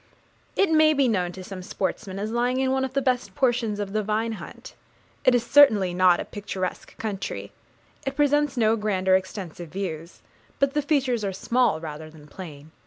[0.55, 3.79] It may be known to some sportsmen, as lying in one of the best portions
[3.79, 4.73] of the Vine Hunt.
[5.23, 7.51] It is certainly not a picturesque country;
[8.03, 10.23] it presents no grand or extensive views;
[10.57, 12.71] but the features are small rather than plain.